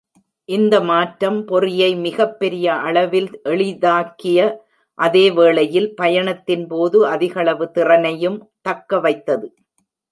இந்த 0.49 0.81
மாற்றம் 0.81 1.45
பொறியை 1.45 1.95
மிகப் 1.95 2.39
பெரிய 2.39 2.73
அளவில் 2.73 3.41
எளிதாக்கிய 3.43 4.39
அதே 4.99 5.31
வேளையில், 5.31 5.95
பயணத்தின் 5.95 6.67
போது 6.67 7.07
அதிகளவு 7.07 7.71
திறனையும் 7.71 8.51
தக்க 8.61 8.99
வைத்தது. 8.99 9.47